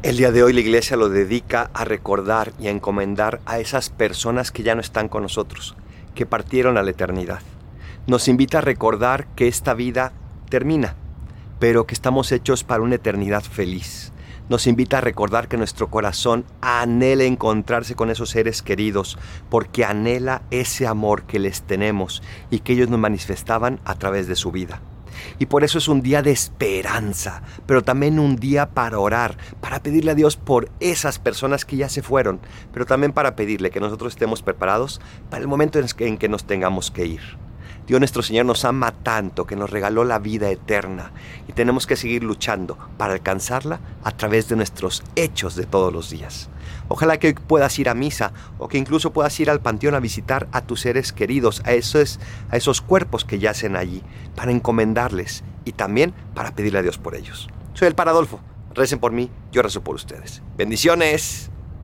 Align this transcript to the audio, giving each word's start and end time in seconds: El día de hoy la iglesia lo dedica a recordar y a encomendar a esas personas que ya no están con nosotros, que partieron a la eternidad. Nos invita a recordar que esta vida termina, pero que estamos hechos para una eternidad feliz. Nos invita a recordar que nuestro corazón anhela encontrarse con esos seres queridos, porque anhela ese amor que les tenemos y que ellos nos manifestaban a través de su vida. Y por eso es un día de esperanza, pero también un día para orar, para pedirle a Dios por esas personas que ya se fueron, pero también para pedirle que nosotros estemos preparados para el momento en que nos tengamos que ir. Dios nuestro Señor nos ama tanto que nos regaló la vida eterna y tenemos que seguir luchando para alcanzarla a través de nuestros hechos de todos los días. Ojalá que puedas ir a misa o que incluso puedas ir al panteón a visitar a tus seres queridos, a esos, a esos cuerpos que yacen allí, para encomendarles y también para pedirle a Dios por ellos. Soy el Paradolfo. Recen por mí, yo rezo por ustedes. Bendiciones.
El 0.00 0.16
día 0.16 0.30
de 0.30 0.44
hoy 0.44 0.52
la 0.52 0.60
iglesia 0.60 0.96
lo 0.96 1.08
dedica 1.08 1.72
a 1.74 1.84
recordar 1.84 2.52
y 2.60 2.68
a 2.68 2.70
encomendar 2.70 3.40
a 3.46 3.58
esas 3.58 3.90
personas 3.90 4.52
que 4.52 4.62
ya 4.62 4.76
no 4.76 4.80
están 4.80 5.08
con 5.08 5.24
nosotros, 5.24 5.74
que 6.14 6.24
partieron 6.24 6.78
a 6.78 6.84
la 6.84 6.92
eternidad. 6.92 7.40
Nos 8.06 8.28
invita 8.28 8.58
a 8.58 8.60
recordar 8.60 9.26
que 9.34 9.48
esta 9.48 9.74
vida 9.74 10.12
termina, 10.50 10.94
pero 11.58 11.84
que 11.84 11.94
estamos 11.94 12.30
hechos 12.30 12.62
para 12.62 12.84
una 12.84 12.94
eternidad 12.94 13.42
feliz. 13.42 14.12
Nos 14.48 14.68
invita 14.68 14.98
a 14.98 15.00
recordar 15.00 15.48
que 15.48 15.56
nuestro 15.56 15.90
corazón 15.90 16.44
anhela 16.60 17.24
encontrarse 17.24 17.96
con 17.96 18.08
esos 18.08 18.30
seres 18.30 18.62
queridos, 18.62 19.18
porque 19.50 19.84
anhela 19.84 20.42
ese 20.52 20.86
amor 20.86 21.24
que 21.24 21.40
les 21.40 21.62
tenemos 21.62 22.22
y 22.50 22.60
que 22.60 22.74
ellos 22.74 22.88
nos 22.88 23.00
manifestaban 23.00 23.80
a 23.84 23.96
través 23.96 24.28
de 24.28 24.36
su 24.36 24.52
vida. 24.52 24.80
Y 25.38 25.46
por 25.46 25.64
eso 25.64 25.78
es 25.78 25.88
un 25.88 26.02
día 26.02 26.22
de 26.22 26.30
esperanza, 26.30 27.42
pero 27.66 27.82
también 27.82 28.18
un 28.18 28.36
día 28.36 28.70
para 28.70 28.98
orar, 28.98 29.36
para 29.60 29.82
pedirle 29.82 30.12
a 30.12 30.14
Dios 30.14 30.36
por 30.36 30.70
esas 30.80 31.18
personas 31.18 31.64
que 31.64 31.76
ya 31.76 31.88
se 31.88 32.02
fueron, 32.02 32.40
pero 32.72 32.86
también 32.86 33.12
para 33.12 33.36
pedirle 33.36 33.70
que 33.70 33.80
nosotros 33.80 34.12
estemos 34.12 34.42
preparados 34.42 35.00
para 35.30 35.42
el 35.42 35.48
momento 35.48 35.78
en 35.98 36.18
que 36.18 36.28
nos 36.28 36.44
tengamos 36.44 36.90
que 36.90 37.06
ir. 37.06 37.47
Dios 37.88 38.00
nuestro 38.00 38.22
Señor 38.22 38.44
nos 38.44 38.66
ama 38.66 38.92
tanto 38.92 39.46
que 39.46 39.56
nos 39.56 39.70
regaló 39.70 40.04
la 40.04 40.18
vida 40.18 40.50
eterna 40.50 41.10
y 41.48 41.52
tenemos 41.52 41.86
que 41.86 41.96
seguir 41.96 42.22
luchando 42.22 42.76
para 42.98 43.14
alcanzarla 43.14 43.80
a 44.04 44.10
través 44.10 44.46
de 44.46 44.56
nuestros 44.56 45.02
hechos 45.16 45.56
de 45.56 45.64
todos 45.64 45.90
los 45.90 46.10
días. 46.10 46.50
Ojalá 46.88 47.18
que 47.18 47.32
puedas 47.32 47.78
ir 47.78 47.88
a 47.88 47.94
misa 47.94 48.34
o 48.58 48.68
que 48.68 48.76
incluso 48.76 49.14
puedas 49.14 49.40
ir 49.40 49.48
al 49.48 49.62
panteón 49.62 49.94
a 49.94 50.00
visitar 50.00 50.48
a 50.52 50.60
tus 50.60 50.82
seres 50.82 51.14
queridos, 51.14 51.62
a 51.64 51.72
esos, 51.72 52.20
a 52.50 52.58
esos 52.58 52.82
cuerpos 52.82 53.24
que 53.24 53.38
yacen 53.38 53.74
allí, 53.74 54.02
para 54.36 54.52
encomendarles 54.52 55.42
y 55.64 55.72
también 55.72 56.12
para 56.34 56.54
pedirle 56.54 56.80
a 56.80 56.82
Dios 56.82 56.98
por 56.98 57.14
ellos. 57.14 57.48
Soy 57.72 57.88
el 57.88 57.94
Paradolfo. 57.94 58.38
Recen 58.74 58.98
por 58.98 59.12
mí, 59.12 59.30
yo 59.50 59.62
rezo 59.62 59.82
por 59.82 59.94
ustedes. 59.94 60.42
Bendiciones. 60.58 61.50